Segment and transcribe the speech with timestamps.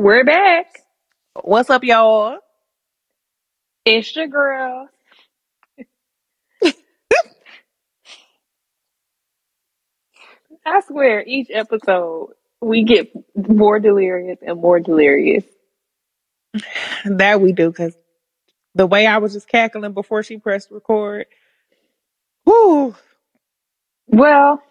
[0.00, 0.80] We're back.
[1.42, 2.38] What's up, y'all?
[3.84, 4.88] It's your girl.
[10.64, 12.30] I swear, each episode
[12.62, 15.44] we get more delirious and more delirious.
[17.04, 17.94] That we do, because
[18.74, 21.26] the way I was just cackling before she pressed record.
[22.46, 22.96] Whoo.
[24.06, 24.62] Well,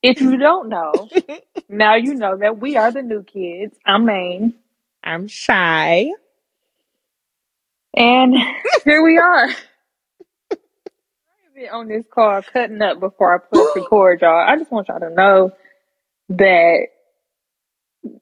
[0.00, 1.08] if you don't know,
[1.68, 3.76] now you know that we are the new kids.
[3.84, 4.54] I'm Maine.
[5.06, 6.08] I'm shy.
[7.96, 8.34] And
[8.84, 9.48] here we are.
[9.48, 9.56] I've
[11.54, 14.44] been on this call, cutting up before I push record, y'all.
[14.46, 15.52] I just want y'all to know
[16.30, 16.86] that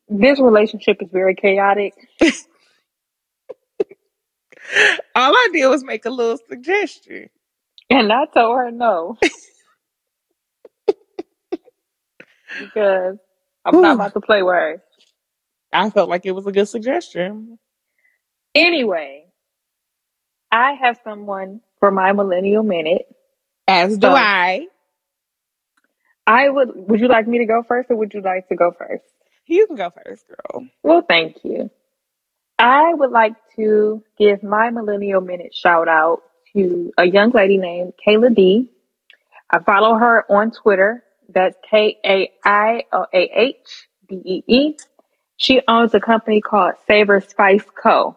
[0.08, 1.94] this relationship is very chaotic.
[5.16, 7.30] All I did was make a little suggestion.
[7.90, 9.16] And I told her no.
[12.60, 13.18] because
[13.64, 14.83] I'm not about to play with her.
[15.74, 17.58] I felt like it was a good suggestion.
[18.54, 19.26] Anyway,
[20.52, 23.06] I have someone for my millennial minute.
[23.68, 24.68] As do So- I.
[26.26, 28.72] I would would you like me to go first or would you like to go
[28.72, 29.04] first?
[29.46, 30.66] You can go first, girl.
[30.82, 31.70] Well, thank you.
[32.58, 36.22] I would like to give my millennial minute shout out
[36.54, 38.70] to a young lady named Kayla D.
[39.50, 41.04] I follow her on Twitter.
[41.28, 44.76] That's K A I O A H D E E.
[45.38, 48.16] She owns a company called Savor Spice Co.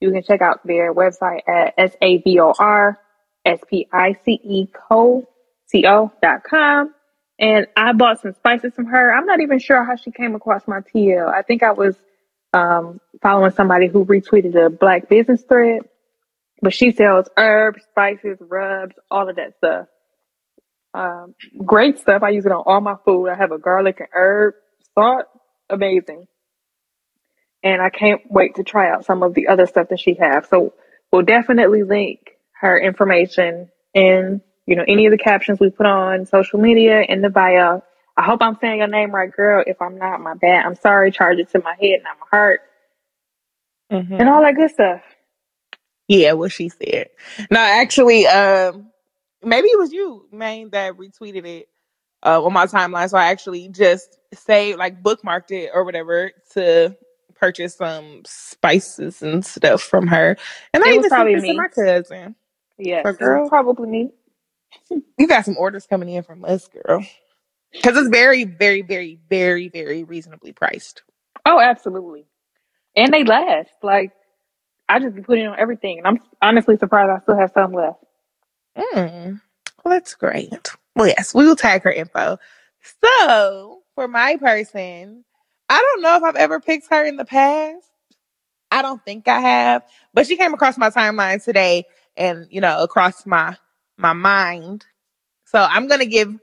[0.00, 2.98] You can check out their website at S A V O R
[3.44, 5.28] S P I C E Co
[5.66, 6.94] C O dot com.
[7.38, 9.14] And I bought some spices from her.
[9.14, 11.32] I'm not even sure how she came across my TL.
[11.32, 11.96] I think I was
[12.54, 15.82] um, following somebody who retweeted a black business thread,
[16.62, 19.86] but she sells herbs, spices, rubs, all of that stuff.
[20.94, 21.34] Um,
[21.64, 22.22] great stuff.
[22.22, 23.28] I use it on all my food.
[23.28, 24.54] I have a garlic and herb
[24.94, 25.26] salt.
[25.70, 26.26] Amazing.
[27.62, 30.48] And I can't wait to try out some of the other stuff that she has.
[30.48, 30.74] So
[31.12, 36.26] we'll definitely link her information in, you know, any of the captions we put on
[36.26, 37.82] social media in the bio.
[38.16, 39.64] I hope I'm saying your name right, girl.
[39.66, 40.66] If I'm not, my bad.
[40.66, 41.12] I'm sorry.
[41.12, 42.60] Charge it to my head, not my heart,
[43.92, 44.20] Mhm.
[44.20, 45.02] and all that good stuff.
[46.08, 47.08] Yeah, what she said.
[47.50, 48.90] No, actually, um,
[49.42, 51.68] maybe it was you, Maine, that retweeted it
[52.24, 53.08] uh, on my timeline.
[53.10, 56.96] So I actually just saved, like, bookmarked it or whatever to
[57.40, 60.36] purchase some spices and stuff from her.
[60.74, 62.36] And I It was even sent probably this to my cousin.
[62.78, 63.48] Yes, For girl.
[63.48, 64.10] probably me.
[65.18, 67.04] You got some orders coming in from us, girl.
[67.72, 71.02] Because it's very, very, very, very, very reasonably priced.
[71.46, 72.26] Oh, absolutely.
[72.96, 73.70] And they last.
[73.82, 74.12] Like
[74.88, 77.98] I just be putting on everything, and I'm honestly surprised I still have some left.
[78.76, 79.40] Mm.
[79.84, 80.70] Well, that's great.
[80.96, 82.38] Well, yes, we will tag her info.
[83.04, 85.24] So, for my person,
[85.70, 87.86] I don't know if I've ever picked her in the past.
[88.72, 89.82] I don't think I have,
[90.12, 91.84] but she came across my timeline today,
[92.16, 93.56] and you know, across my
[93.96, 94.84] my mind.
[95.44, 96.36] So I'm gonna give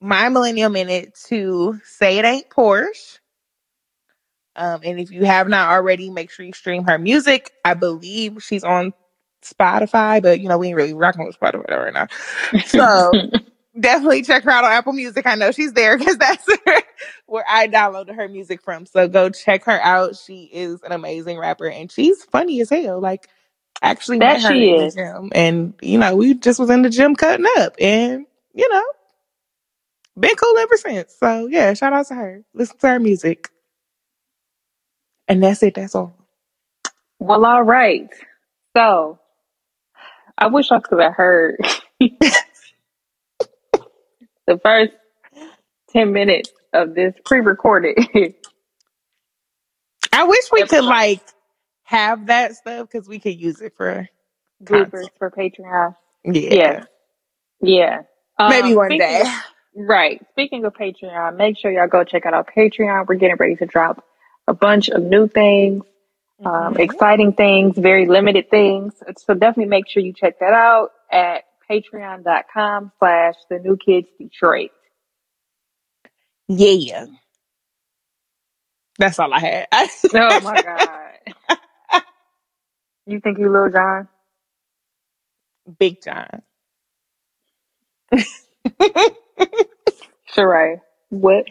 [0.00, 3.18] my millennial minute to "Say It Ain't Porsh."
[4.56, 7.52] Um, and if you have not already, make sure you stream her music.
[7.64, 8.92] I believe she's on
[9.44, 12.08] Spotify, but you know, we ain't really rocking with Spotify right now.
[12.64, 13.20] So
[13.80, 15.26] definitely check her out on Apple Music.
[15.26, 16.44] I know she's there because that's
[17.28, 18.86] where I downloaded her music from.
[18.86, 20.16] So go check her out.
[20.16, 23.00] She is an amazing rapper and she's funny as hell.
[23.00, 23.28] Like
[23.82, 24.86] actually That met her she in the is.
[24.86, 25.30] gym.
[25.34, 28.84] And you know, we just was in the gym cutting up and you know,
[30.18, 31.16] been cool ever since.
[31.18, 32.44] So yeah, shout out to her.
[32.54, 33.50] Listen to her music.
[35.28, 35.74] And that's it.
[35.74, 36.14] That's all.
[37.20, 38.10] well, all right.
[38.76, 39.20] So
[40.38, 41.56] I wish I could have heard
[42.00, 42.22] the
[44.62, 44.92] first
[45.90, 47.96] ten minutes of this pre-recorded.
[50.12, 50.84] I wish we could Episode.
[50.88, 51.20] like
[51.84, 54.08] have that stuff because we could use it for
[54.62, 55.94] bloopers for Patreon.
[56.24, 56.84] yeah.
[57.60, 58.02] Yeah.
[58.38, 59.22] Maybe Um, one day.
[59.22, 59.28] of-
[59.80, 60.20] Right.
[60.32, 63.06] Speaking of Patreon, make sure y'all go check out our Patreon.
[63.06, 64.04] We're getting ready to drop
[64.48, 65.84] a bunch of new things,
[66.44, 66.80] um, Mhm.
[66.80, 69.00] exciting things, very limited things.
[69.18, 74.70] So definitely make sure you check that out at patreon.com slash the new kids Detroit.
[76.48, 77.06] Yeah.
[78.98, 79.68] That's all I had.
[80.14, 81.34] Oh my god.
[83.06, 84.08] You think you Lil Jon?
[85.78, 86.42] Big John.
[90.36, 90.80] Sheree.
[91.10, 91.46] What?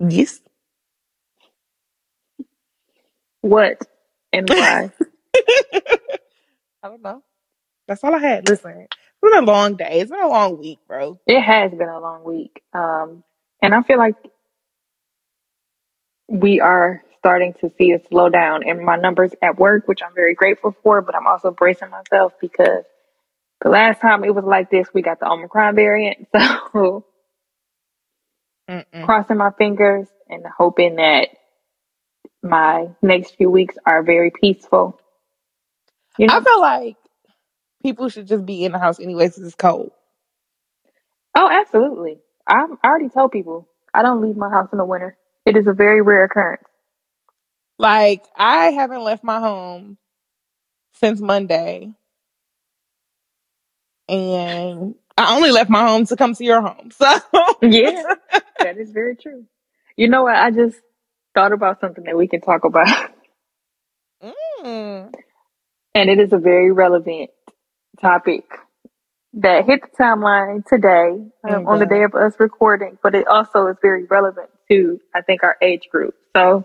[0.00, 0.40] yes.
[3.42, 3.78] What?
[4.32, 4.92] And why?
[6.82, 7.22] I don't know.
[7.88, 8.46] That's all I had.
[8.48, 8.90] Listen, it's
[9.22, 10.00] been a long day.
[10.00, 11.20] It's been a long week, bro.
[11.26, 12.62] it has been a long week.
[12.74, 13.24] Um,
[13.62, 14.16] and I feel like
[16.28, 20.34] we are starting to see a slowdown in my numbers at work, which I'm very
[20.34, 22.84] grateful for, but I'm also bracing myself because
[23.62, 26.28] the last time it was like this, we got the Omicron variant.
[26.72, 27.04] So
[28.70, 29.06] Mm-mm.
[29.06, 31.28] crossing my fingers and hoping that
[32.42, 35.00] my next few weeks are very peaceful.
[36.18, 36.36] You know?
[36.36, 36.96] I feel like
[37.82, 39.92] people should just be in the house anyways it's cold.
[41.36, 42.18] oh, absolutely.
[42.46, 45.16] I'm, I already told people I don't leave my house in the winter.
[45.46, 46.64] It is a very rare occurrence.
[47.78, 49.98] Like, I haven't left my home
[50.94, 51.92] since Monday.
[54.08, 56.90] And I only left my home to come to your home.
[56.98, 57.20] So
[57.62, 58.04] Yeah,
[58.60, 59.46] that is very true.
[59.96, 60.36] You know what?
[60.36, 60.78] I just
[61.34, 62.88] thought about something that we can talk about,
[64.22, 65.14] Mm.
[65.94, 67.30] and it is a very relevant
[68.00, 68.44] topic
[69.34, 73.68] that hit the timeline today um, on the day of us recording, but it also
[73.68, 76.14] is very relevant to, I think, our age group.
[76.36, 76.64] So,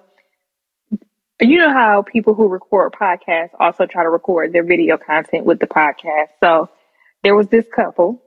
[1.42, 5.60] you know how people who record podcasts also try to record their video content with
[5.60, 6.30] the podcast.
[6.42, 6.70] So,
[7.24, 8.22] there was this couple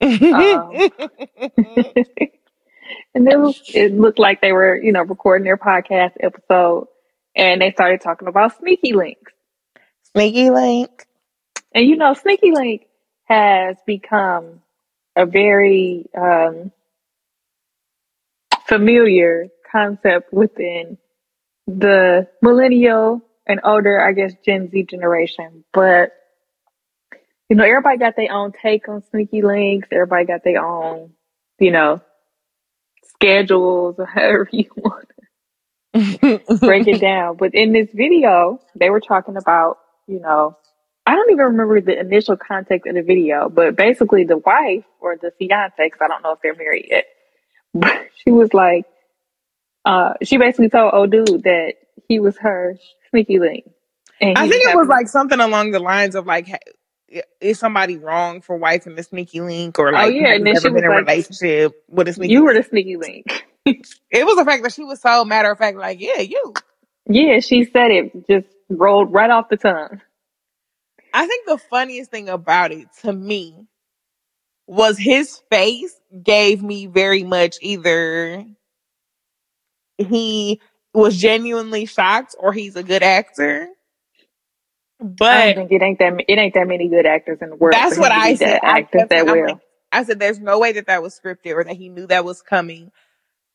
[0.00, 0.10] Um,
[3.14, 6.86] and it was, it looked like they were, you know, recording their podcast episode
[7.34, 9.32] and they started talking about sneaky links.
[10.12, 11.06] Sneaky Link.
[11.74, 12.86] And you know, sneaky link
[13.26, 14.60] has become
[15.16, 16.72] a very um,
[18.66, 20.98] familiar concept within
[21.66, 25.64] the millennial and older, I guess, Gen Z generation.
[25.72, 26.12] But
[27.48, 29.88] you know, everybody got their own take on sneaky links.
[29.92, 31.12] Everybody got their own,
[31.58, 32.00] you know,
[33.04, 35.08] schedules or however you want
[35.94, 37.36] to break it down.
[37.36, 40.56] But in this video, they were talking about, you know,
[41.06, 45.16] I don't even remember the initial context of the video, but basically the wife or
[45.16, 47.06] the fiance, because I don't know if they're married yet,
[47.74, 48.86] but she was like,
[49.84, 51.74] uh, she basically told old dude that
[52.08, 52.76] he was her
[53.10, 53.64] sneaky link.
[54.20, 57.98] And I think it was like something along the lines of like, ha- is somebody
[57.98, 60.68] wrong for wife and the sneaky link or like, Oh, yeah, and you then she
[60.70, 63.46] been in a was like, relationship with a sneaky you were the sneaky link.
[64.10, 66.54] It was the fact that she was so matter of fact, like, yeah, you.
[67.08, 70.00] Yeah, she said it just rolled right off the tongue.
[71.16, 73.56] I think the funniest thing about it to me
[74.66, 78.44] was his face gave me very much either
[79.98, 80.60] he
[80.94, 83.68] was genuinely shocked or he's a good actor.
[85.30, 87.74] I But think it ain't that it ain't that many good actors in the world.
[87.74, 88.60] that's what I said.
[88.64, 89.46] I, actors that what I'm well.
[89.54, 89.60] like-
[89.92, 92.42] I said there's no way that that was scripted or that he knew that was
[92.42, 92.92] coming.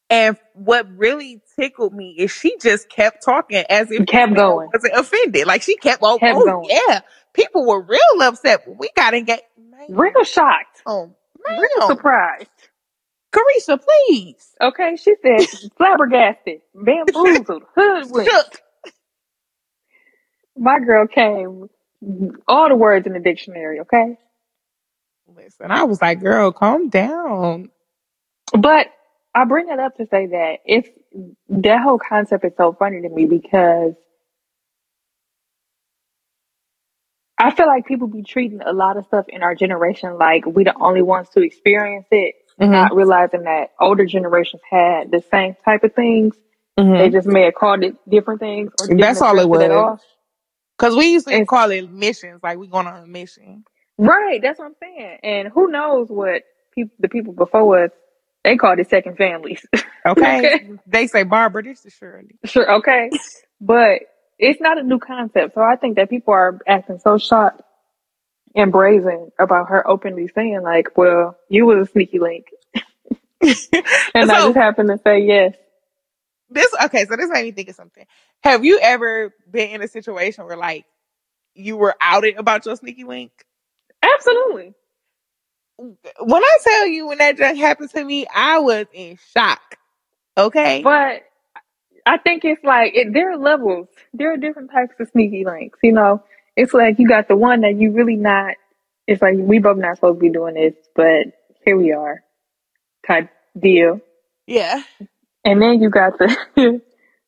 [0.10, 4.70] And what really tickled me is she just kept talking as if Kept going.
[4.74, 5.48] wasn't offended.
[5.48, 6.70] Like she kept, oh, Kept oh, going.
[6.70, 7.02] yeah.
[7.34, 8.68] People were real upset.
[8.68, 9.44] when We got engaged.
[9.58, 10.84] Man, Real shocked.
[10.86, 11.16] oh,
[11.48, 12.50] Real surprised.
[13.34, 14.56] Carisha, please.
[14.62, 18.32] Okay, she said flabbergasted, bamboozled, hoodwinked.
[18.32, 18.62] Shook.
[20.58, 21.70] My girl came
[22.48, 24.18] all the words in the dictionary, okay?
[25.28, 27.72] Listen, I was like, girl, calm down.
[28.58, 28.88] But
[29.36, 30.90] I bring it up to say that it's
[31.50, 33.94] that whole concept is so funny to me because
[37.42, 40.64] I feel like people be treating a lot of stuff in our generation like we
[40.64, 42.72] the only ones to experience it, Mm-hmm.
[42.74, 46.36] not realizing that older generations had the same type of things.
[46.80, 46.98] Mhm.
[47.00, 50.00] They just may have called it different things or didn't That's all it was.
[50.78, 53.64] Cause we used to It's- call it missions, like we going on a mission.
[53.98, 55.18] Right, that's what I'm saying.
[55.24, 56.44] And who knows what
[56.76, 57.92] people, the people before us,
[58.44, 59.66] they called it second families.
[60.04, 60.40] Okay.
[60.56, 60.72] Okay.
[60.88, 62.36] They say, Barbara, this is Shirley.
[62.46, 63.12] sure, okay.
[63.60, 64.02] But
[64.42, 65.54] it's not a new concept.
[65.54, 67.62] So I think that people are acting so shocked
[68.56, 72.48] and brazen about her openly saying like, well, you was a sneaky link.
[74.14, 75.56] And I just happened to say yes.
[76.50, 78.06] this okay, so this made me think of something.
[78.44, 80.86] Have you ever been in a situation where like
[81.56, 83.32] you were outed about your sneaky link?
[84.04, 84.74] Absolutely.
[85.78, 89.78] When I tell you when that just happened to me, I was in shock.
[90.38, 90.84] Okay.
[90.84, 91.24] But
[92.06, 93.88] I think it's like it, there are levels.
[94.14, 95.80] There are different types of sneaky links.
[95.84, 96.24] You know,
[96.56, 98.56] it's like you got the one that you really not.
[99.08, 101.28] It's like we both not supposed to be doing this, but
[101.66, 102.24] here we are,
[103.08, 103.30] type
[103.60, 104.02] deal.
[104.48, 104.84] Yeah.
[105.44, 106.36] And then you got the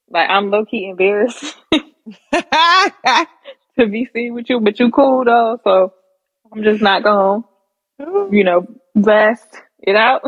[0.09, 1.55] like I'm low key embarrassed
[3.79, 5.93] to be seen with you, but you cool though, so
[6.51, 7.43] I'm just not gonna,
[8.31, 9.47] you know, blast
[9.79, 10.21] it out.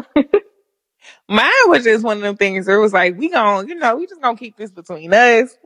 [1.29, 3.95] Mine was just one of them things where it was like, we gon' you know,
[3.97, 5.57] we just gonna keep this between us.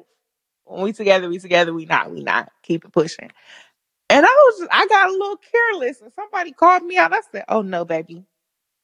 [0.66, 2.52] When we together, we together, we not, we not.
[2.64, 3.32] Keep it pushing.
[4.10, 7.14] And I was I got a little careless and somebody called me out.
[7.14, 8.26] I said, Oh no, baby.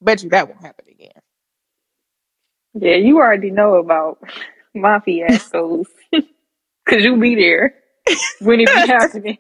[0.02, 1.12] Bet you that won't happen again.
[2.76, 4.20] yeah, you already know about
[4.76, 5.88] my fiascos.
[6.90, 7.76] Cause you be there
[8.40, 9.40] when it be happening.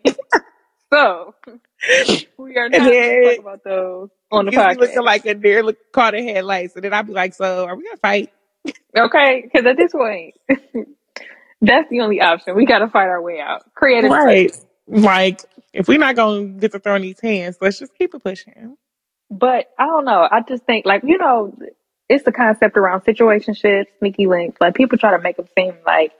[0.93, 1.35] so
[2.37, 5.77] we are not then talk about those on the me looking like a deer look
[5.91, 6.75] caught in headlights.
[6.75, 8.31] And then I'd be like, So are we gonna fight?
[8.97, 10.35] Okay, because at this point,
[11.61, 12.55] that's the only option.
[12.55, 13.63] We got to fight our way out.
[13.75, 14.09] Creative.
[14.09, 14.55] Right.
[14.87, 15.41] Like,
[15.73, 18.77] if we're not gonna get to throwing these hands, let's just keep it pushing.
[19.29, 20.27] But I don't know.
[20.31, 21.57] I just think, like, you know,
[22.07, 24.57] it's the concept around situationships, sneaky links.
[24.61, 26.11] Like, people try to make them seem like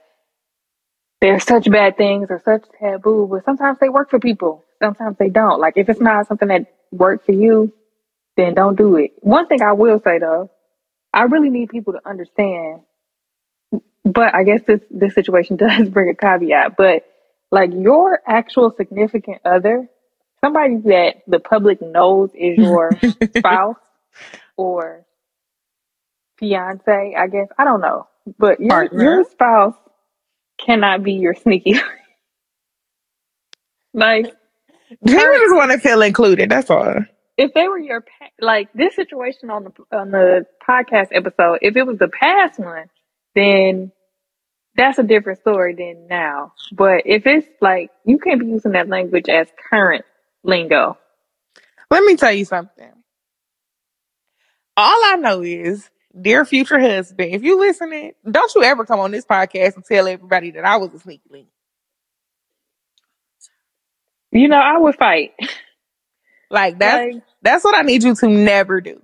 [1.20, 4.64] they're such bad things or such taboo, but sometimes they work for people.
[4.82, 5.60] Sometimes they don't.
[5.60, 7.72] Like, if it's not something that worked for you,
[8.36, 9.12] then don't do it.
[9.20, 10.50] One thing I will say though,
[11.12, 12.82] I really need people to understand.
[14.04, 16.76] But I guess this this situation does bring a caveat.
[16.76, 17.04] But
[17.50, 19.88] like your actual significant other,
[20.40, 22.90] somebody that the public knows is your
[23.36, 23.76] spouse
[24.56, 25.06] or
[26.38, 27.48] fiance, I guess.
[27.58, 28.06] I don't know.
[28.38, 29.02] But your Partner.
[29.02, 29.74] your spouse
[30.58, 31.80] cannot be your sneaky.
[33.94, 34.34] like
[34.88, 36.50] People just want to feel included.
[36.50, 36.96] That's all.
[37.36, 41.76] if they were your pa- like this situation on the on the podcast episode, if
[41.76, 42.86] it was the past one,
[43.34, 43.92] then
[44.76, 46.52] that's a different story than now.
[46.72, 50.04] But if it's like you can't be using that language as current
[50.44, 50.98] lingo.
[51.90, 52.90] Let me tell you something.
[54.76, 55.88] All I know is,
[56.20, 60.06] dear future husband, if you listening, don't you ever come on this podcast and tell
[60.08, 61.48] everybody that I was a sneaky link.
[64.36, 65.32] You know, I would fight.
[66.50, 69.02] Like that's Like, that's what I need you to never do.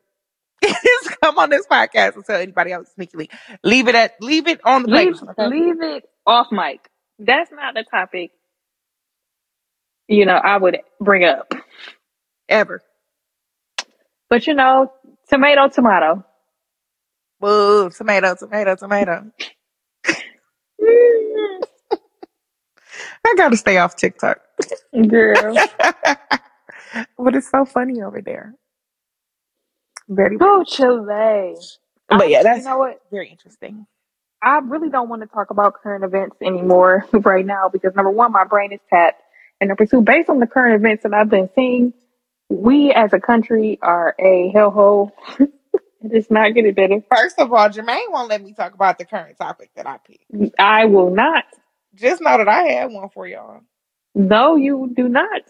[0.62, 3.30] Is come on this podcast and tell anybody I was a.
[3.64, 5.50] Leave it at leave it on the leave playground.
[5.50, 6.88] Leave it off mic.
[7.18, 8.32] That's not the topic.
[10.06, 11.52] You know, I would bring up.
[12.48, 12.82] Ever.
[14.28, 14.92] But you know,
[15.28, 16.24] tomato, tomato.
[17.40, 19.30] Boo, tomato, tomato, tomato.
[23.24, 24.40] I gotta stay off TikTok.
[25.08, 25.54] Girl.
[27.18, 28.54] but it's so funny over there.
[30.08, 31.56] Very, Oh, Chile.
[32.08, 33.00] but yeah, that's you know what?
[33.10, 33.86] very interesting.
[34.42, 38.32] I really don't want to talk about current events anymore right now because number one,
[38.32, 39.22] my brain is tapped,
[39.60, 41.92] and number two, based on the current events that I've been seeing,
[42.50, 45.12] we as a country are a hellhole.
[45.40, 45.50] it
[46.12, 47.02] is not getting better.
[47.14, 50.24] First of all, Germaine won't let me talk about the current topic that I picked.
[50.58, 51.44] I will not.
[51.94, 53.62] Just know that I had one for y'all.
[54.14, 55.42] No, you do not.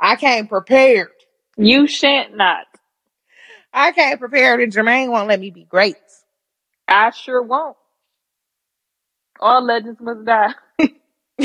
[0.00, 1.10] I came prepared.
[1.56, 2.66] You shan't not.
[3.72, 5.96] I came prepared, and Germaine won't let me be great.
[6.88, 7.76] I sure won't.
[9.40, 10.54] All legends must die.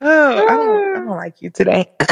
[0.00, 1.92] oh, I don't, I don't like you today.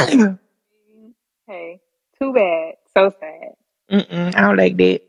[1.47, 1.81] hey,
[2.19, 2.75] too bad.
[2.95, 3.53] So sad.
[3.91, 5.01] Mm-mm, I don't like that.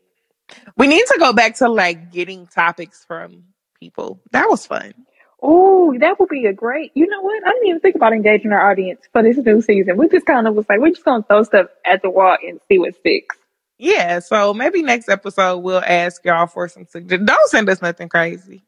[0.76, 3.44] We need to go back to like getting topics from
[3.80, 4.20] people.
[4.32, 4.94] That was fun.
[5.40, 6.90] Oh, that would be a great.
[6.94, 7.46] You know what?
[7.46, 9.96] I didn't even think about engaging our audience for this new season.
[9.96, 12.60] We just kind of was like, we're just gonna throw stuff at the wall and
[12.68, 13.36] see what sticks.
[13.78, 17.26] Yeah, so maybe next episode we'll ask y'all for some suggestions.
[17.28, 18.64] Don't send us nothing crazy.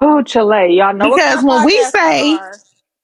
[0.00, 2.54] Oh, Chile, y'all know Because when we say- are.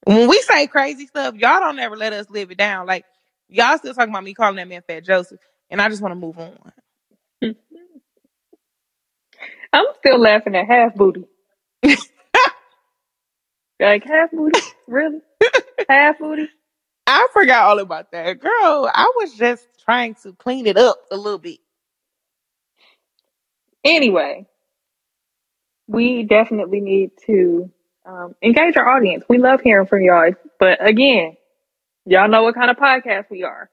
[0.05, 2.87] When we say crazy stuff, y'all don't ever let us live it down.
[2.87, 3.05] Like
[3.49, 6.17] y'all still talking about me calling that man Fat Joseph, and I just want to
[6.17, 6.57] move on.
[9.73, 11.25] I'm still laughing at half booty.
[13.81, 15.21] like half booty, really?
[15.89, 16.49] half booty?
[17.07, 18.91] I forgot all about that, girl.
[18.95, 21.59] I was just trying to clean it up a little bit.
[23.85, 24.47] Anyway,
[25.87, 27.71] we definitely need to
[28.07, 29.25] um, engage our audience.
[29.29, 31.37] We love hearing from y'all, but again,
[32.07, 33.71] y'all know what kind of podcast we are.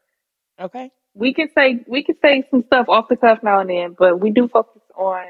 [0.59, 0.91] Okay.
[1.13, 4.19] we can say we can say some stuff off the cuff now and then, but
[4.19, 5.25] we do focus on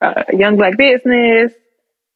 [0.00, 1.52] uh, young black business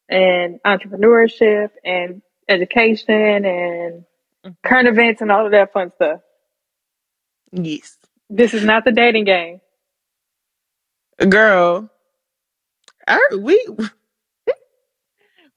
[0.09, 4.05] and entrepreneurship and education and
[4.45, 4.57] Mhm.
[4.65, 6.21] current events and all of that fun stuff.
[7.53, 7.97] Yes,
[8.29, 9.61] This is not the dating game.
[11.29, 11.89] girl.
[13.07, 13.65] I, we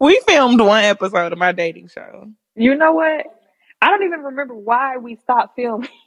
[0.01, 2.31] we filmed one episode of my dating show.
[2.57, 3.27] You know what?
[3.83, 5.89] I don't even remember why we stopped filming.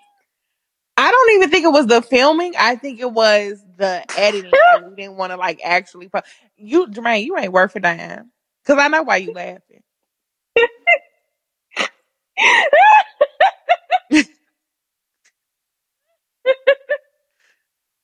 [0.97, 2.53] I don't even think it was the filming.
[2.59, 4.87] I think it was the editing.
[4.89, 6.09] we didn't want to like actually.
[6.09, 6.21] Po-
[6.57, 8.31] you, Germaine, you ain't worth for Diane.
[8.65, 9.81] Cause I know why you laughing.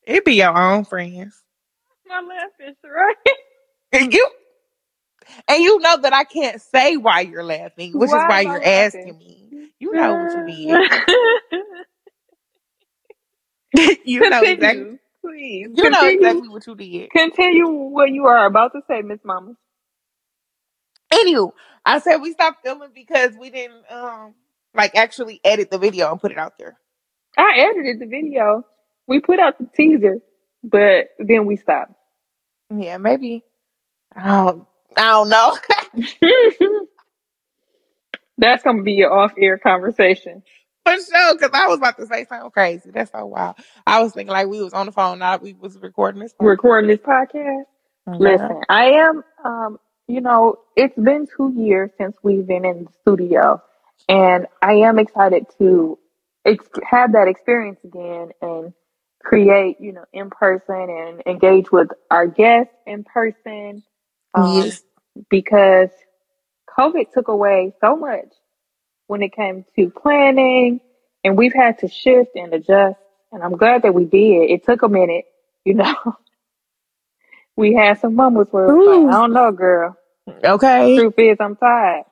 [0.06, 1.44] it be your own friends.
[2.12, 3.15] I'm laughing, right?
[3.94, 4.30] And you
[5.48, 8.58] and you know that I can't say why you're laughing, which is why am I
[8.58, 8.65] you're laughing?
[8.65, 9.46] asking me.
[9.80, 10.84] You know what you did.
[14.06, 15.00] you know Continue, exactly.
[15.25, 15.70] please.
[15.74, 16.10] You know Continue.
[16.10, 17.12] exactly what you did.
[17.12, 19.53] Continue what you are about to say, Miss Mama.
[21.12, 21.51] Anywho,
[21.86, 24.34] I said we stopped filming because we didn't um
[24.74, 26.77] like actually edit the video and put it out there.
[27.38, 28.65] I edited the video.
[29.08, 30.20] We put out the teaser,
[30.63, 31.94] but then we stopped.
[32.75, 33.44] Yeah, maybe.
[34.15, 35.58] I don't, I don't know.
[38.38, 40.44] That's gonna be your off-air conversation.
[40.86, 42.89] For sure, because I was about to say something crazy.
[42.91, 43.56] That's so wild.
[43.86, 46.34] I was thinking like we was on the phone, not we was recording this.
[46.39, 47.63] Recording this podcast.
[48.10, 48.20] Mhm.
[48.20, 49.24] Listen, I am.
[49.44, 49.77] Um,
[50.08, 53.62] you know, it's been two years since we've been in the studio,
[54.10, 56.00] and I am excited to
[56.46, 58.74] ex- have that experience again and
[59.24, 63.84] create, you know, in person and engage with our guests in person.
[64.36, 64.84] Um, Yes.
[65.29, 65.89] because
[66.77, 68.34] COVID took away so much
[69.08, 70.81] when it came to planning,
[71.24, 72.98] and we've had to shift and adjust.
[73.31, 74.51] And I'm glad that we did.
[74.51, 75.25] It took a minute,
[75.65, 75.96] you know.
[77.58, 79.98] We had some moments where it was like, I don't know, girl.
[80.43, 80.98] Okay.
[80.98, 82.03] Truth is, I'm tired.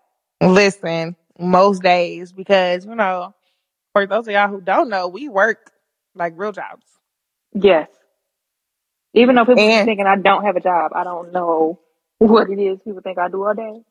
[0.41, 3.35] Listen, most days because you know,
[3.93, 5.71] for those of y'all who don't know, we work
[6.15, 6.85] like real jobs.
[7.53, 7.89] Yes.
[9.13, 11.79] Even though people And- thinking I don't have a job, I don't know
[12.19, 13.81] what it is people think I do all day.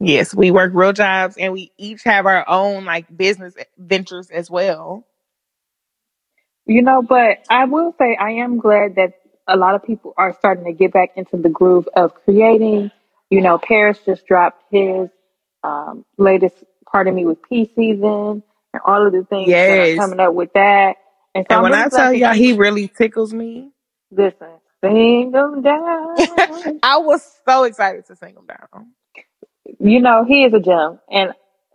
[0.00, 4.50] Yes, we work real jobs, and we each have our own like business ventures as
[4.50, 5.06] well.
[6.66, 9.14] You know, but I will say I am glad that
[9.48, 12.92] a lot of people are starting to get back into the groove of creating.
[13.30, 15.10] You know, Paris just dropped his
[15.64, 16.56] um, latest
[16.92, 18.42] Pardon Me with P season
[18.74, 20.96] and all of the things that are coming up with that.
[21.34, 23.70] And so And when really I tell y'all, he really tickles me.
[24.12, 24.48] listen,
[24.84, 26.16] sing them down.
[26.82, 28.88] I was so excited to sing him down.
[29.80, 31.00] you know, he is a gem.
[31.10, 31.32] And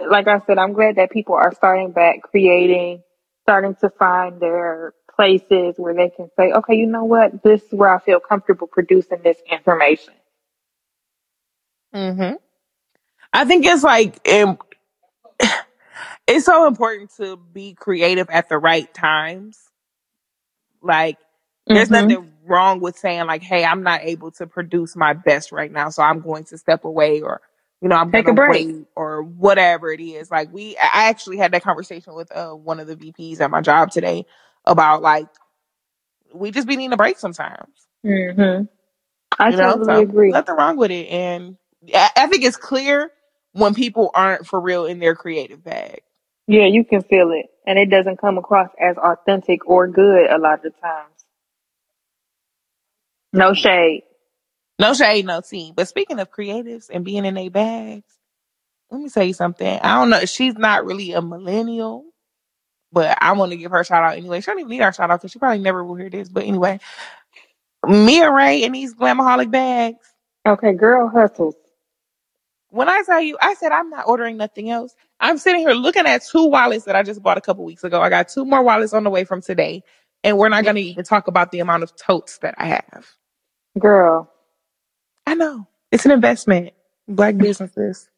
[0.10, 3.04] like I said, I'm glad that people are starting back creating,
[3.44, 7.44] starting to find their places where they can say, okay, you know what?
[7.44, 10.14] This is where I feel comfortable producing this information.
[11.94, 12.34] hmm
[13.34, 14.22] I think it's like
[16.28, 19.60] it's so important to be creative at the right times.
[20.82, 21.18] Like,
[21.74, 21.92] there's Mhm.
[21.92, 25.90] nothing wrong with saying like, "Hey, I'm not able to produce my best right now,
[25.90, 27.42] so I'm going to step away," or
[27.82, 28.70] you know, I'm Take gonna a break.
[28.74, 30.32] wait, or whatever it is.
[30.32, 33.62] Like, we, I actually had that conversation with uh, one of the VPs at my
[33.62, 34.26] job today
[34.66, 35.28] about like
[36.34, 37.70] we just be needing a break sometimes.
[38.06, 38.64] hmm
[39.40, 40.34] I you know, totally so agree.
[40.34, 41.58] nothing wrong with it, and
[41.94, 43.12] I, I think it's clear
[43.54, 46.02] when people aren't for real in their creative bag.
[46.48, 47.48] Yeah, you can feel it.
[47.68, 51.14] And it doesn't come across as authentic or good a lot of the times.
[53.34, 54.04] No shade.
[54.80, 55.74] No shade, no tea.
[55.76, 58.06] But speaking of creatives and being in their bags,
[58.92, 59.68] let me tell you something.
[59.68, 60.26] I don't know.
[60.26, 62.06] She's not really a millennial,
[62.94, 64.42] but I want to give her a shout out anyway.
[64.42, 66.30] She don't even need our shout out because she probably never will hear this.
[66.30, 66.80] But anyway,
[67.88, 69.98] Mia Ray and these glamaholic bags.
[70.48, 71.56] Okay, girl hustles.
[72.70, 74.96] When I tell you, I said I'm not ordering nothing else.
[75.20, 78.02] I'm sitting here looking at two wallets that I just bought a couple weeks ago.
[78.02, 79.84] I got two more wallets on the way from today,
[80.24, 83.08] and we're not going to even talk about the amount of totes that I have.
[83.80, 84.32] Girl,
[85.28, 86.74] I know it's an investment.
[87.08, 88.10] Black businesses.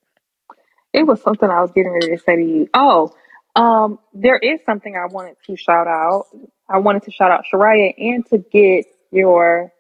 [0.93, 2.69] it was something I was getting ready to say to you.
[2.75, 3.13] Oh,
[3.55, 6.27] um, there is something I wanted to shout out.
[6.69, 9.71] I wanted to shout out Shyriah and to get your,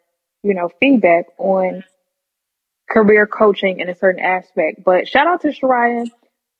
[0.43, 1.83] you know, feedback on
[2.89, 4.83] career coaching in a certain aspect.
[4.83, 6.09] But shout out to Shyriah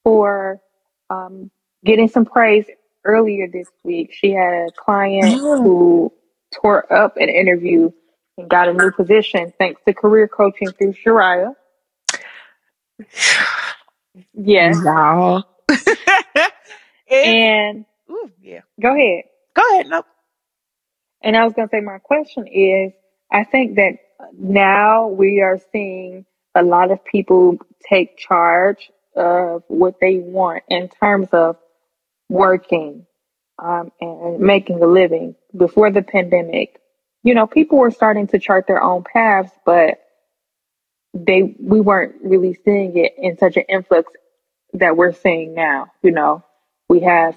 [0.04, 0.62] for
[1.10, 1.51] um,
[1.86, 2.65] getting some praise
[3.06, 4.12] earlier this week.
[4.13, 6.12] She had a client who
[6.54, 7.91] tore up an interview
[8.38, 11.54] and got a new position thanks to career coaching through Shyriah.
[14.34, 14.78] Yes.
[14.86, 15.43] Y'all.
[17.07, 18.61] It- And ooh, yeah.
[18.81, 19.25] go ahead.
[19.55, 19.87] Go ahead.
[19.87, 20.05] Nope.
[21.23, 22.93] And I was going to say, my question is
[23.31, 23.93] I think that
[24.37, 27.57] now we are seeing a lot of people
[27.89, 31.57] take charge of what they want in terms of
[32.29, 33.05] working
[33.61, 35.35] um, and making a living.
[35.55, 36.79] Before the pandemic,
[37.23, 39.99] you know, people were starting to chart their own paths, but
[41.13, 44.11] they we weren't really seeing it in such an influx
[44.73, 45.87] that we're seeing now.
[46.03, 46.43] You know,
[46.89, 47.35] we have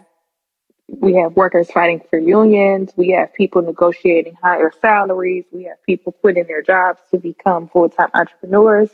[0.88, 2.92] we have workers fighting for unions.
[2.96, 5.44] We have people negotiating higher salaries.
[5.52, 8.90] We have people quitting their jobs to become full time entrepreneurs.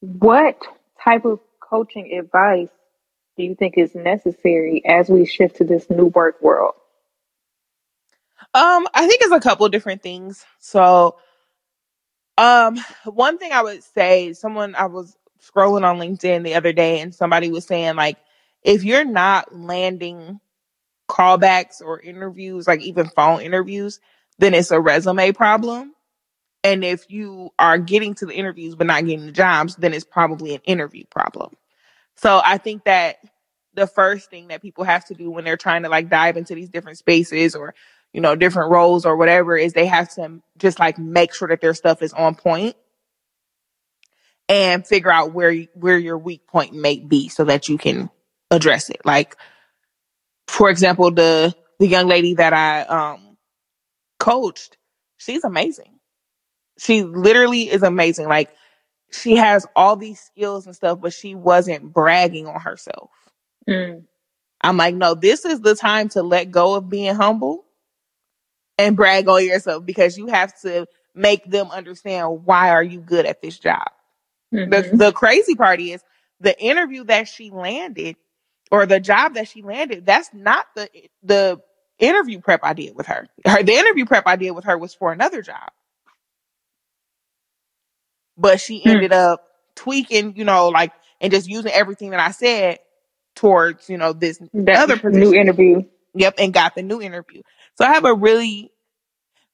[0.00, 0.62] What
[1.02, 2.70] type of coaching advice
[3.36, 6.74] do you think is necessary as we shift to this new work world?
[8.54, 10.44] Um, I think it's a couple of different things.
[10.58, 11.16] So,
[12.38, 17.00] um, one thing I would say, someone I was scrolling on LinkedIn the other day,
[17.00, 18.18] and somebody was saying like,
[18.62, 20.40] if you're not landing
[21.08, 24.00] callbacks or interviews, like even phone interviews,
[24.38, 25.94] then it's a resume problem.
[26.64, 30.04] And if you are getting to the interviews but not getting the jobs, then it's
[30.04, 31.56] probably an interview problem.
[32.16, 33.16] So I think that
[33.74, 36.54] the first thing that people have to do when they're trying to like dive into
[36.54, 37.74] these different spaces or,
[38.12, 41.60] you know, different roles or whatever is they have to just like make sure that
[41.60, 42.76] their stuff is on point
[44.48, 48.10] and figure out where where your weak point may be so that you can
[48.52, 49.00] address it.
[49.04, 49.36] Like
[50.46, 53.36] for example, the the young lady that I um
[54.18, 54.76] coached,
[55.16, 55.98] she's amazing.
[56.78, 58.28] She literally is amazing.
[58.28, 58.50] Like
[59.10, 63.10] she has all these skills and stuff, but she wasn't bragging on herself.
[63.68, 64.04] Mm.
[64.62, 67.64] I'm like, no, this is the time to let go of being humble
[68.78, 73.26] and brag on yourself because you have to make them understand why are you good
[73.26, 73.88] at this job.
[74.54, 74.70] Mm-hmm.
[74.70, 76.02] The the crazy part is
[76.40, 78.16] the interview that she landed
[78.72, 80.88] or the job that she landed, that's not the
[81.22, 81.60] the
[81.98, 83.28] interview prep I did with her.
[83.46, 85.70] Her the interview prep I did with her was for another job.
[88.36, 88.88] But she hmm.
[88.88, 89.44] ended up
[89.76, 92.78] tweaking, you know, like and just using everything that I said
[93.36, 95.20] towards, you know, this that other position.
[95.20, 95.82] new interview.
[96.14, 97.42] Yep, and got the new interview.
[97.74, 98.72] So I have a really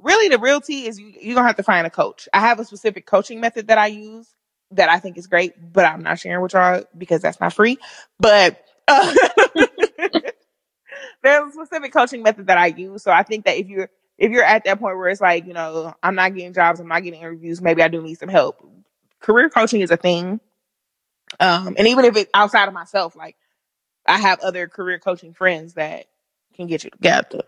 [0.01, 2.29] really the real tea is you you're gonna have to find a coach.
[2.33, 4.29] I have a specific coaching method that I use
[4.71, 7.79] that I think is great, but I'm not sharing with y'all because that's not free.
[8.21, 8.65] But
[11.23, 13.03] there's a specific coaching method that I use.
[13.03, 15.53] So I think that if you're if you're at that point where it's like, you
[15.53, 18.67] know, I'm not getting jobs, I'm not getting interviews, maybe I do need some help.
[19.21, 20.41] Career coaching is a thing.
[21.39, 23.37] Um, and even if it's outside of myself, like
[24.07, 26.07] I have other career coaching friends that
[26.55, 27.43] can get you together.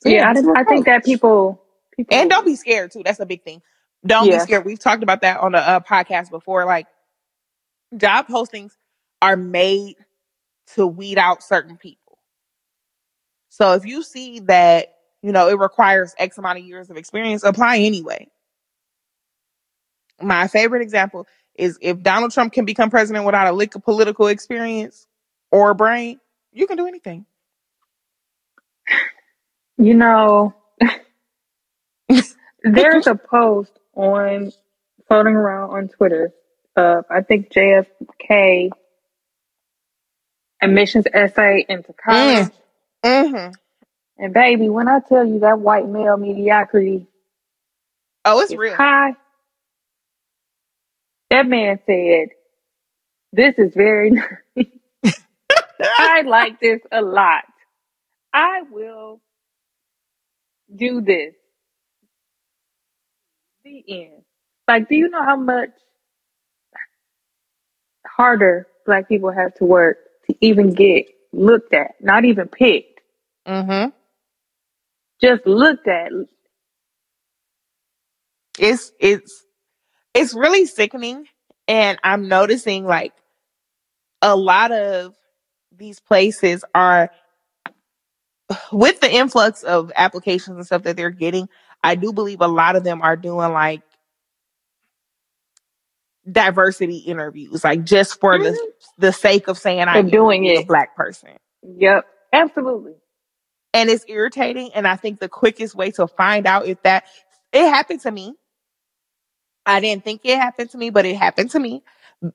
[0.00, 1.62] So yeah, yeah I, I think that people,
[1.94, 3.02] people and don't be scared too.
[3.04, 3.60] That's a big thing.
[4.04, 4.38] Don't yeah.
[4.38, 4.64] be scared.
[4.64, 6.64] We've talked about that on the uh, podcast before.
[6.64, 6.86] Like
[7.96, 8.72] job postings
[9.22, 9.96] are made
[10.74, 12.18] to weed out certain people.
[13.48, 17.44] So if you see that, you know, it requires X amount of years of experience,
[17.44, 18.28] apply anyway.
[20.20, 24.26] My favorite example is if Donald Trump can become president without a lick of political
[24.26, 25.06] experience
[25.52, 26.18] or a brain,
[26.52, 27.24] you can do anything.
[29.78, 30.54] You know,
[32.62, 34.52] there's a post on
[35.08, 36.32] floating around on Twitter
[36.76, 38.70] of I think JFK
[40.62, 42.48] admissions essay into college.
[42.48, 42.52] Mm.
[43.04, 43.52] Mm-hmm.
[44.18, 47.06] And baby, when I tell you that white male mediocrity,
[48.24, 49.14] oh, it's real high.
[51.30, 52.30] That man said,
[53.32, 54.12] "This is very
[55.98, 57.44] I like this a lot.
[58.32, 59.20] I will
[60.74, 61.34] do this."
[63.64, 64.22] The end.
[64.68, 65.70] Like, do you know how much
[68.06, 69.98] harder black people have to work
[70.40, 73.00] even get looked at, not even picked.
[73.46, 73.90] Mm-hmm.
[75.20, 76.12] Just looked at.
[78.58, 79.44] It's it's
[80.14, 81.26] it's really sickening,
[81.68, 83.12] and I'm noticing like
[84.20, 85.14] a lot of
[85.76, 87.10] these places are
[88.72, 91.48] with the influx of applications and stuff that they're getting.
[91.82, 93.82] I do believe a lot of them are doing like
[96.30, 98.44] diversity interviews, like just for mm-hmm.
[98.44, 101.30] the the sake of saying I'm doing it, a black person.
[101.62, 102.94] Yep, absolutely.
[103.74, 104.70] And it's irritating.
[104.74, 107.04] And I think the quickest way to find out if that
[107.52, 108.34] it happened to me.
[109.64, 111.84] I didn't think it happened to me, but it happened to me.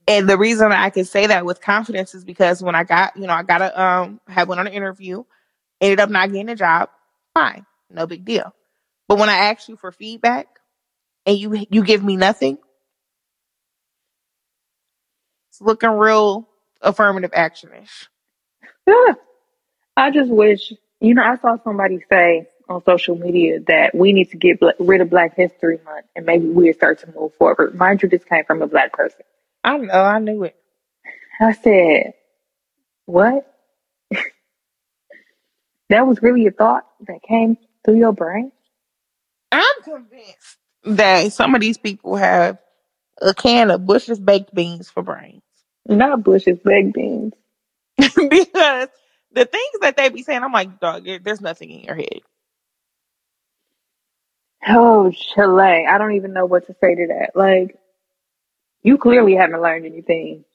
[0.07, 3.27] And the reason I can say that with confidence is because when I got, you
[3.27, 5.23] know, I got a um had went on an interview,
[5.81, 6.89] ended up not getting a job,
[7.33, 8.53] fine, no big deal.
[9.07, 10.47] But when I ask you for feedback
[11.25, 12.57] and you you give me nothing,
[15.57, 16.47] it's looking real
[16.81, 18.07] affirmative actionish.
[18.85, 19.13] Yeah.
[19.95, 24.29] I just wish, you know, I saw somebody say on social media that we need
[24.31, 27.73] to get rid of Black History Month and maybe we'll start to move forward.
[27.75, 29.21] Mind you, this came from a black person.
[29.63, 30.55] I know, I knew it.
[31.39, 32.13] I said,
[33.05, 33.51] what?
[35.89, 38.51] that was really a thought that came through your brain?
[39.51, 42.59] I'm convinced that some of these people have
[43.21, 45.41] a can of Bush's baked beans for brains.
[45.87, 47.33] Not Bush's baked beans.
[47.97, 48.89] because
[49.33, 52.21] the things that they be saying, I'm like, dog, there's nothing in your head.
[54.67, 55.85] Oh, Chile.
[55.89, 57.31] I don't even know what to say to that.
[57.35, 57.77] Like,
[58.83, 60.45] you clearly haven't learned anything.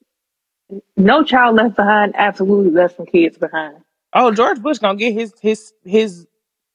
[0.97, 3.77] No child left behind absolutely left some kids behind.
[4.13, 6.27] Oh, George Bush gonna get his his his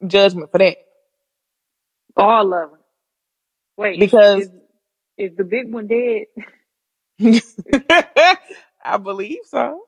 [0.06, 0.78] judgment for that.
[2.16, 2.80] All of them.
[3.76, 4.50] Wait, because is,
[5.18, 6.26] is the big one dead?
[8.84, 9.82] I believe so.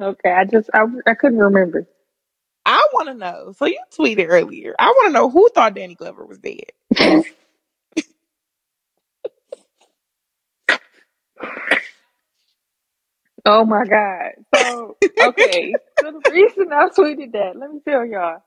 [0.00, 1.86] Okay, I just I, I couldn't remember.
[2.64, 3.52] I want to know.
[3.56, 4.74] So you tweeted earlier.
[4.78, 6.64] I want to know who thought Danny Glover was dead.
[13.46, 14.32] oh my god.
[14.54, 15.74] So okay.
[16.00, 18.42] so the reason I tweeted that, let me tell y'all.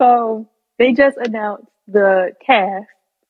[0.00, 2.86] So they just announced the cast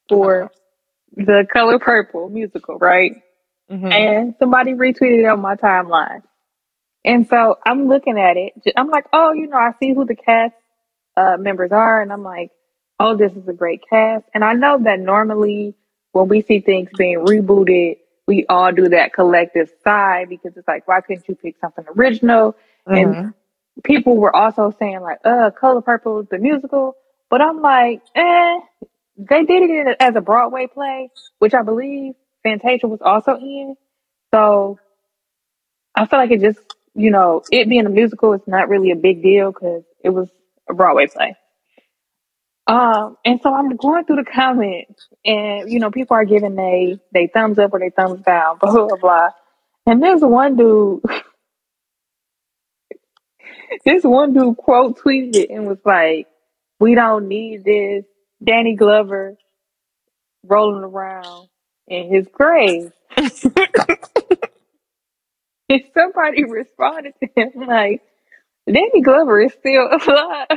[0.09, 1.25] for uh-huh.
[1.25, 3.23] the Color Purple musical, right?
[3.71, 3.93] Mm-hmm.
[3.93, 6.23] And somebody retweeted it on my timeline.
[7.05, 8.53] And so I'm looking at it.
[8.77, 10.55] I'm like, oh, you know, I see who the cast
[11.17, 12.51] uh, members are, and I'm like,
[12.99, 14.25] oh, this is a great cast.
[14.35, 15.75] And I know that normally
[16.13, 20.89] when we see things being rebooted, we all do that collective sigh because it's like,
[20.89, 22.57] why couldn't you pick something original?
[22.89, 22.95] Mm-hmm.
[22.95, 23.35] And
[23.85, 26.97] people were also saying like, uh, Color Purple, the musical.
[27.31, 28.59] But I'm like, eh,
[29.17, 32.15] they did it as a Broadway play, which I believe
[32.47, 33.77] Fantasia was also in.
[34.33, 34.79] So
[35.95, 36.61] I feel like it just
[36.97, 40.31] you know, it being a musical is not really a big deal because it was
[40.69, 41.37] a Broadway play.
[42.67, 46.99] Um, and so I'm going through the comments and, you know, people are giving they,
[47.13, 49.29] they thumbs up or they thumbs down, blah, blah, blah.
[49.87, 51.03] And there's one dude,
[53.85, 56.27] this one dude quote tweeted it and was like,
[56.81, 58.05] we don't need this
[58.43, 59.37] Danny Glover
[60.45, 61.49] rolling around
[61.89, 62.93] in his grave.
[65.71, 68.03] And somebody responded to him like,
[68.67, 70.49] Danny Glover is still alive.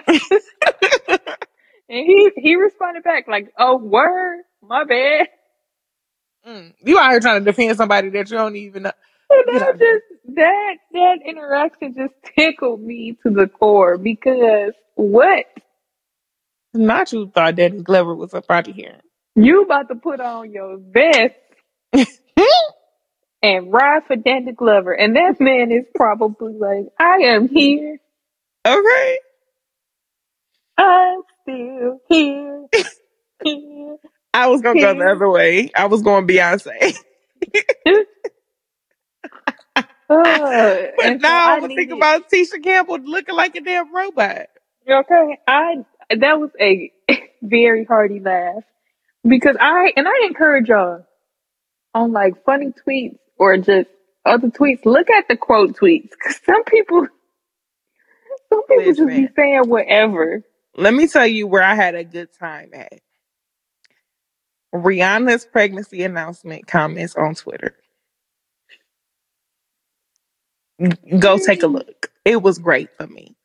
[1.90, 5.28] and he he responded back like, "Oh, word, my bad."
[6.48, 8.92] Mm, you out here trying to defend somebody that you don't even know.
[9.30, 15.46] that just that that interaction just tickled me to the core because what?
[16.74, 19.00] Not you thought Danny Glover was a of here.
[19.42, 21.34] You about to put on your vest
[23.42, 24.92] and ride for Danny Glover.
[24.92, 28.00] And that man is probably like, I am here.
[28.68, 29.18] Okay.
[30.78, 32.66] I'm still here.
[33.42, 33.98] here
[34.34, 35.72] I was gonna go the other way.
[35.74, 36.98] I was going Beyonce.
[39.78, 44.48] uh, but now I'm think about Tisha Campbell looking like a damn robot.
[44.90, 45.78] Okay, I
[46.10, 46.92] that was a
[47.42, 48.64] very hearty laugh
[49.28, 51.06] because I and I encourage y'all
[51.96, 53.90] on like funny tweets or just
[54.26, 56.12] other tweets, look at the quote tweets.
[56.24, 57.08] Cause some people,
[58.52, 60.44] some people Listen, just be saying whatever.
[60.78, 62.94] Let me tell you where I had a good time at.
[64.76, 67.76] Rihanna's pregnancy announcement comments on Twitter.
[71.20, 72.12] Go take a look.
[72.26, 73.36] It was great for me.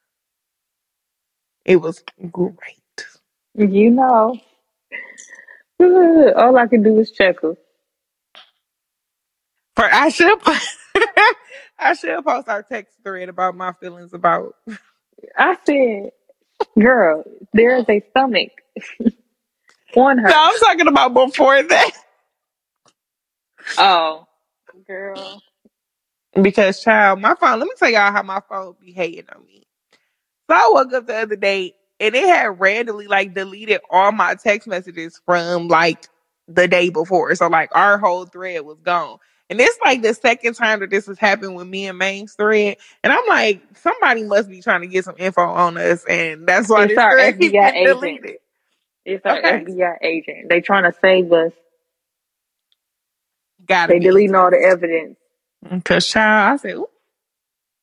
[1.64, 2.56] It was great.
[3.56, 4.38] You know,
[6.36, 7.56] all I can do is chuckle.
[9.76, 10.38] For I should
[11.78, 14.54] I should post our text thread about my feelings about.
[15.38, 16.10] I said,
[16.78, 18.50] "Girl, there is a stomach
[19.96, 21.90] on her." No, I'm talking about before that.
[23.78, 24.26] Oh,
[24.86, 25.42] girl.
[26.40, 27.60] Because child, my phone.
[27.60, 29.64] Let me tell y'all how my phone be hating on me.
[30.50, 34.34] So I woke up the other day and it had randomly like deleted all my
[34.36, 36.08] text messages from like
[36.48, 37.34] the day before.
[37.34, 39.18] So like our whole thread was gone.
[39.50, 42.78] And it's like the second time that this has happened with me and Maine's thread.
[43.04, 46.04] And I'm like, somebody must be trying to get some info on us.
[46.08, 48.22] And that's why it's this our thread FBI agent.
[48.22, 48.38] deleted.
[49.04, 49.66] It's our okay.
[49.66, 50.48] FBI agent.
[50.50, 51.52] They trying to save us.
[53.66, 55.18] Got They deleting all the evidence.
[55.66, 56.78] Mm, Cause child, I said,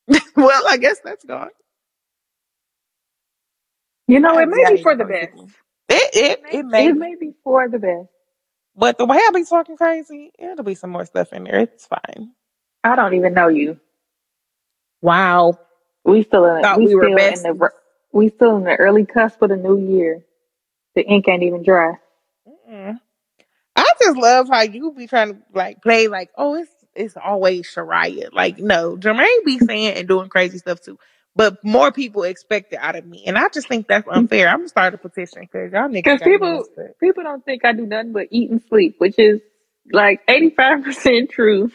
[0.36, 1.50] well, I guess that's gone.
[4.12, 5.32] You know, it may be for the best.
[5.88, 8.08] It it, it, may, it may be for the best.
[8.76, 11.60] But the way I be talking crazy, it'll be some more stuff in there.
[11.60, 12.32] It's fine.
[12.84, 13.80] I don't even know you.
[15.00, 15.58] Wow.
[16.04, 17.70] We still in we, we still in the
[18.12, 20.22] we still in the early cusp of the new year.
[20.94, 21.94] The ink ain't even dry.
[22.46, 23.00] Mm-mm.
[23.76, 27.66] I just love how you be trying to like play like, oh, it's it's always
[27.66, 28.32] Shyriah.
[28.32, 30.98] Like, no, Germaine be saying and doing crazy stuff too.
[31.34, 34.18] But more people expect it out of me, and I just think that's mm-hmm.
[34.18, 34.48] unfair.
[34.48, 36.04] I'm gonna start a petition because y'all niggas.
[36.04, 36.64] Because people
[37.00, 39.40] people don't think I do nothing but eat and sleep, which is
[39.90, 41.70] like 85 percent true.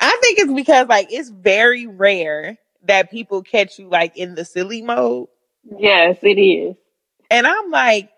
[0.00, 4.44] I think it's because like it's very rare that people catch you like in the
[4.44, 5.28] silly mode.
[5.78, 6.76] Yes, it is.
[7.30, 8.10] And I'm like,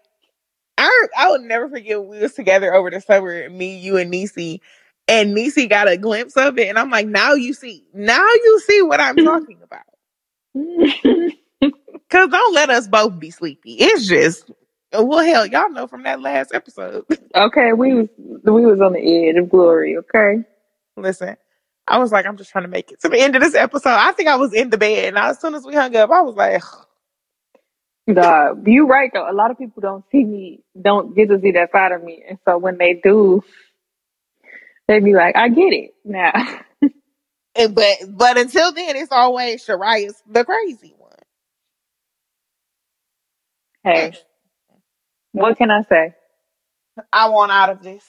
[0.77, 4.11] I I will never forget when we was together over the summer, me, you, and
[4.11, 4.63] Nisi.
[5.09, 8.61] And Nisi got a glimpse of it, and I'm like, now you see, now you
[8.67, 9.83] see what I'm talking about.
[12.11, 13.75] Cause don't let us both be sleepy.
[13.75, 14.51] It's just,
[14.93, 17.05] well, hell, y'all know from that last episode.
[17.35, 19.99] okay, we was we was on the edge of glory.
[19.99, 20.45] Okay.
[20.97, 21.37] Listen,
[21.87, 23.91] I was like, I'm just trying to make it to the end of this episode.
[23.91, 26.23] I think I was in the bed, and as soon as we hung up, I
[26.23, 26.63] was like,
[28.15, 29.31] God, you right though.
[29.31, 32.25] A lot of people don't see me, don't get to see that side of me,
[32.29, 33.45] and so when they do,
[34.87, 36.33] they be like, "I get it now."
[37.59, 41.13] and, but but until then, it's always Shyriah's the crazy one.
[43.85, 44.15] hey,
[45.33, 46.15] what can I say?
[47.13, 48.05] I want out of this.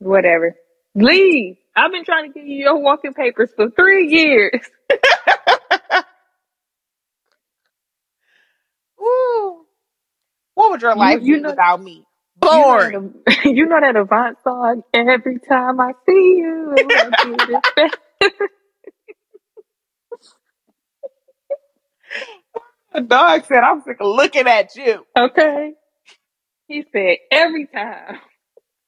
[0.00, 0.56] Whatever.
[0.94, 1.56] Leave.
[1.76, 4.60] I've been trying to give you your walking papers for three years.
[9.02, 9.66] Ooh.
[10.54, 12.06] What would your life you be know- without me?
[12.50, 13.14] You know Boring.
[13.26, 14.82] that- You know that Avant song?
[14.94, 16.74] Every time I see you,
[17.80, 17.90] I
[22.98, 25.06] The dog said, I'm sick of looking at you.
[25.16, 25.72] Okay.
[26.66, 28.18] He said, every time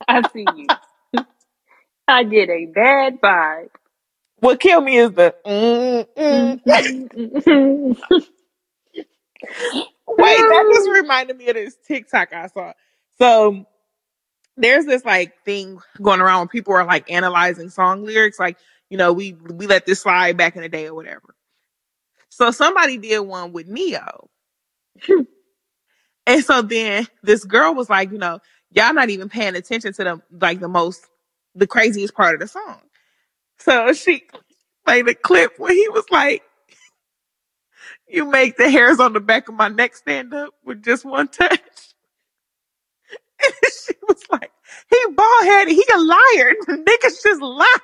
[0.09, 0.67] I see you,
[2.09, 3.69] I get a bad vibe.
[4.41, 6.61] What killed me is the mm, mm.
[7.15, 7.97] Mhm.
[10.09, 12.73] Wait, that just reminded me of this TikTok I saw.
[13.19, 13.65] So
[14.57, 18.41] there's this like thing going around when people are like analyzing song lyrics.
[18.41, 18.59] Like,
[18.91, 21.37] you know, we we let this slide back in the day or whatever.
[22.31, 24.31] So somebody did one with Ne-Yo.
[26.27, 28.41] and so then this girl was like, you know,
[28.73, 31.07] y'all not even paying attention to the like the most
[31.55, 32.81] the craziest part of the song.
[33.59, 34.25] So she
[34.87, 36.43] played a clip where he was like,
[38.09, 41.29] You make the hairs on the back of my neck stand up with just one
[41.29, 41.61] touch.
[43.45, 43.55] And
[43.87, 44.53] she was like,
[44.91, 46.55] he bald headed, he a liar.
[46.69, 47.77] Niggas just lie.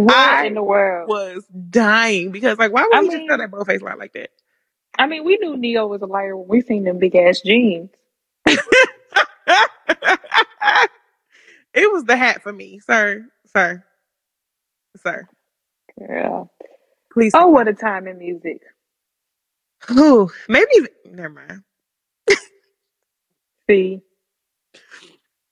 [0.00, 1.08] What I in the world?
[1.08, 3.94] Was dying because like why would I he just mean- tell that bold face lie
[3.94, 4.30] like that?
[4.98, 7.90] I mean, we knew Ne-Yo was a liar when we seen them big ass jeans.
[8.46, 8.60] it
[11.74, 13.26] was the hat for me, sir.
[13.54, 13.84] Sir.
[14.96, 15.28] Sir.
[16.00, 16.44] Yeah.
[17.12, 17.32] Please.
[17.34, 18.62] Oh, what a time in music.
[19.92, 20.66] Ooh, maybe
[21.04, 21.62] never mind.
[23.70, 24.00] See,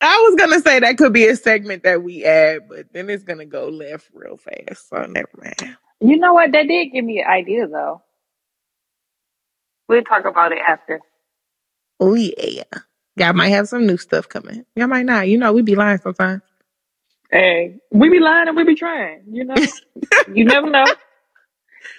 [0.04, 3.24] I was gonna say that could be a segment that we add, but then it's
[3.24, 4.90] gonna go left real fast.
[4.90, 5.76] So never mind.
[6.00, 6.52] you know what?
[6.52, 8.02] That did give me an idea, though.
[9.88, 11.00] We'll talk about it after.
[12.00, 12.64] Oh yeah.
[13.16, 14.64] Y'all might have some new stuff coming.
[14.76, 15.28] Y'all might not.
[15.28, 16.42] You know, we be lying sometimes.
[17.30, 19.22] Hey, we be lying and we be trying.
[19.30, 19.54] You know,
[20.34, 20.84] you never know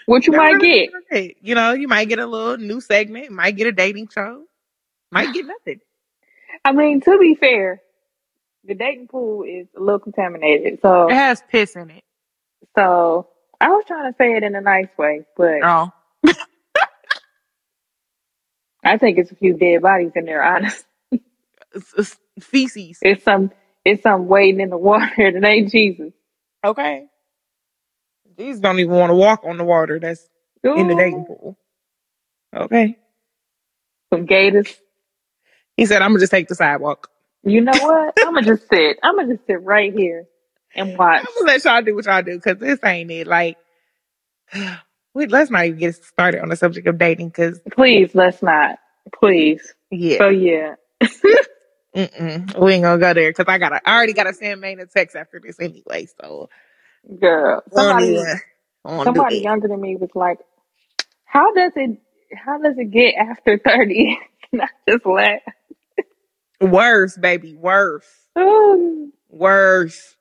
[0.06, 0.89] what you Never might really get.
[1.10, 4.44] Hey, You know, you might get a little new segment, might get a dating show,
[5.12, 5.82] might get nothing.
[6.65, 7.82] I mean, to be fair,
[8.65, 10.80] the dating pool is a little contaminated.
[10.82, 12.04] So, It has piss in it.
[12.78, 13.30] so
[13.62, 15.91] I was trying to say it in a nice way, but Oh.
[18.84, 20.43] I think it's a few dead bodies in there.
[20.43, 20.86] Honest,
[21.75, 22.99] It's, it's feces.
[23.01, 23.51] it's some,
[23.86, 26.13] it's some waiting in the water that ain't Jesus.
[26.65, 27.06] Okay.
[28.38, 30.28] These don't even want to walk on the water that's
[30.73, 31.58] in the Ooh, dating pool.
[32.56, 32.97] Okay.
[34.13, 34.75] Some gators.
[35.78, 37.10] He said, I'm gonna just take the sidewalk.
[37.45, 38.15] You know what?
[38.21, 38.99] I'm gonna just sit.
[39.03, 40.27] I'm gonna just sit right here
[40.75, 41.27] and watch.
[41.27, 43.27] I'm gonna let y'all do what y'all do because this ain't it.
[43.27, 43.58] Like,
[45.15, 48.79] we let's not even get started on the subject of dating because Please, let's not.
[49.15, 49.73] Please.
[49.91, 50.75] yeah, So yeah.
[51.95, 54.88] mm-mm, we ain't gonna go there because I gotta, I already gotta send Maine a
[54.88, 56.08] text after this anyway.
[56.21, 56.49] So
[57.19, 58.29] Girl, somebody,
[58.88, 60.39] somebody, somebody younger than me was like,
[61.25, 61.99] "How does it?
[62.36, 64.19] How does it get after 30?
[64.53, 65.49] and I just laughed.
[66.62, 68.08] Worse, baby, worse,
[68.39, 69.12] Ooh.
[69.30, 70.16] worse.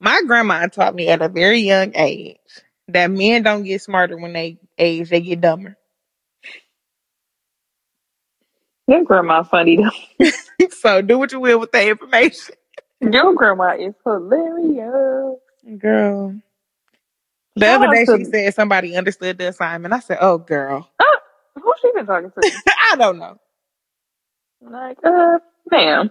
[0.00, 2.38] My grandma taught me at a very young age
[2.88, 5.76] that men don't get smarter when they age; they get dumber.
[8.88, 9.90] Your grandma funny though.
[10.70, 12.54] so do what you will with that information,
[13.12, 15.38] Your grandma is hilarious.
[15.78, 16.36] girl.
[17.56, 19.94] The Shout other day she said somebody understood the assignment.
[19.94, 21.04] I said, "Oh, girl, uh,
[21.62, 22.44] Who she been talking to?
[22.92, 23.38] I don't know."
[24.70, 25.38] Like, uh,
[25.70, 26.10] ma'am.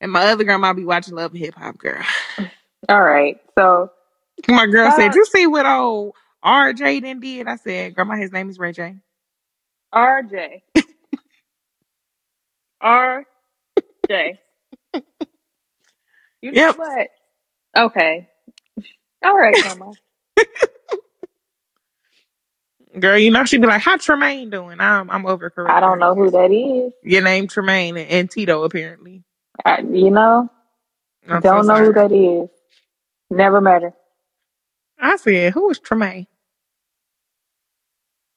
[0.00, 2.04] And my other grandma be watching Love and Hip Hop, girl.
[2.88, 3.40] All right.
[3.58, 3.90] So
[4.48, 8.32] My girl Uh, said, "You see what old RJ then did?" I said, "Grandma, his
[8.32, 8.96] name is Ray J."
[9.94, 10.62] RJ.
[12.82, 14.38] RJ.
[16.42, 16.76] You know Yep.
[16.76, 17.08] what?
[17.78, 18.28] Okay.
[19.24, 19.96] All right, Mama.
[22.98, 25.70] Girl, you know she'd be like, "How Tremaine doing?" I'm I'm over correct.
[25.70, 26.92] I don't know who that is.
[27.02, 29.24] Your name Tremaine and, and Tito apparently.
[29.64, 30.50] I, you know,
[31.28, 31.94] I'm don't know who sorry.
[31.94, 32.50] that is.
[33.30, 33.94] Never met her.
[35.00, 36.26] I said, "Who is Tremaine?"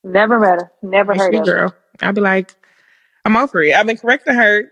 [0.04, 0.72] Never met her.
[0.84, 1.54] Never And heard she of her.
[1.54, 1.76] girl.
[2.02, 2.56] I'd be like,
[3.26, 4.72] "I'm over it." I've been correcting her.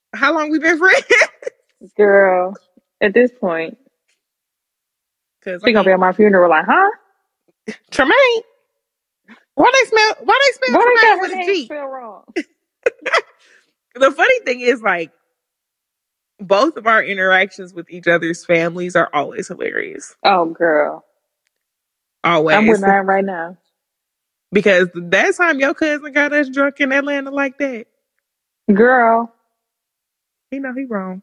[0.14, 1.04] How long we been friends?
[1.96, 2.54] Girl,
[3.00, 3.78] at this point,
[5.40, 6.90] Because she gonna be at my funeral like, huh?
[7.90, 8.42] Tremaine.
[9.60, 10.16] Why they smell?
[10.24, 10.78] Why they smell?
[10.78, 11.72] Why they Tremaine got with her a name G?
[11.72, 12.24] spelled wrong?
[13.96, 15.12] The funny thing is, like,
[16.40, 20.16] both of our interactions with each other's families are always hilarious.
[20.24, 21.04] Oh, girl.
[22.24, 22.58] Always.
[22.58, 23.58] I'm with mine right now.
[24.52, 27.86] because that time your cousin got us drunk in Atlanta like that,
[28.72, 29.32] Girl,
[30.50, 31.22] he know he wrong.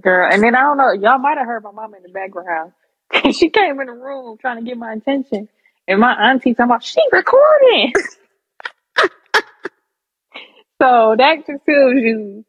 [0.00, 0.30] girl.
[0.32, 2.72] And then I don't know, y'all might have heard my mom in the background.
[3.32, 5.48] she came in the room trying to get my attention.
[5.88, 7.92] And my auntie talking about, she recording.
[10.82, 12.44] so that just tells you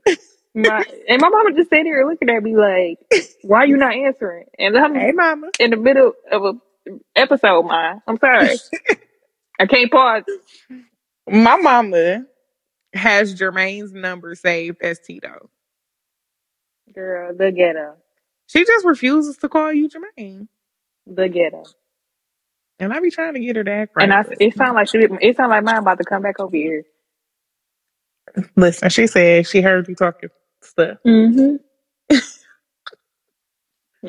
[0.56, 3.00] my and my mama just sitting here looking at me like,
[3.44, 4.46] why you not answering?
[4.60, 5.52] And I'm Hey, mama.
[5.60, 6.54] in the middle of a
[7.16, 8.02] episode, mine.
[8.08, 8.62] I'm sorry.
[9.60, 10.24] I can't pause.
[11.30, 12.26] My mama
[12.94, 15.50] has Germaine's number saved as Tito.
[16.94, 17.98] Girl, the ghetto.
[18.50, 20.50] She just refuses to call you Germaine.
[21.08, 21.66] The ghetto.
[22.80, 24.04] And I be trying to get her to act right.
[24.04, 26.40] And I, but- it sound like she, it sound like mine about to come back
[26.40, 26.84] over here.
[28.56, 30.30] Listen, she said she heard you talking
[30.62, 30.98] stuff.
[31.06, 31.58] Mm-hmm.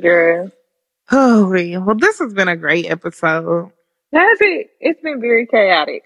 [0.01, 0.51] Girl,
[1.11, 1.79] Oh, yeah.
[1.79, 3.73] well, this has been a great episode.
[4.13, 4.71] that's it.
[4.81, 6.05] It's been very chaotic.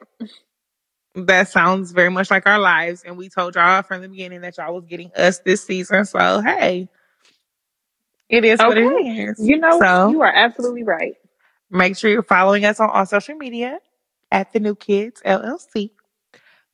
[1.15, 3.03] That sounds very much like our lives.
[3.05, 6.05] And we told y'all from the beginning that y'all was getting us this season.
[6.07, 6.89] So, hey,
[8.29, 9.25] it is what it Okay.
[9.25, 9.39] is.
[9.39, 11.15] You know, so you are absolutely right.
[11.71, 13.81] make sure you're following us on all social media
[14.33, 15.91] at the New Kids LLC.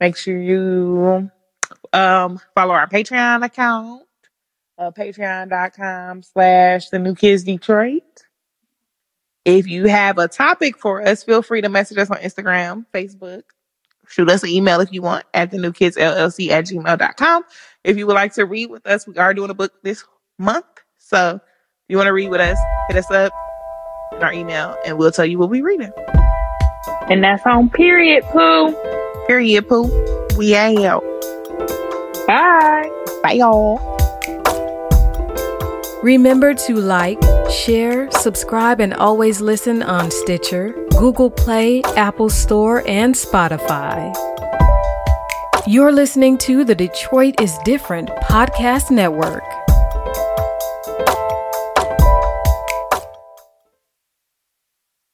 [0.01, 1.31] Make sure you
[1.93, 4.03] um, follow our Patreon account,
[4.79, 8.03] uh, patreon.com slash the New Kids Detroit.
[9.45, 13.43] If you have a topic for us, feel free to message us on Instagram, Facebook.
[14.09, 17.45] Shoot us an email if you want at the new kids LLC at gmail.com.
[17.85, 20.05] If you would like to read with us, we are doing a book this
[20.39, 20.67] month.
[21.11, 21.43] So if
[21.89, 22.57] you want to read with us,
[22.87, 23.33] hit us up
[24.13, 25.91] in our email and we'll tell you what we're reading.
[27.09, 28.73] And that's on period, Pooh.
[29.27, 29.91] Period, poo.
[30.37, 31.03] We out.
[32.29, 32.89] Bye.
[33.25, 33.81] Bye, y'all.
[36.05, 43.17] Remember to like, share, subscribe, and always listen on Stitcher, Google Play, Apple Store, and
[43.17, 44.15] Spotify.
[45.67, 49.43] You're listening to the Detroit is Different Podcast Network.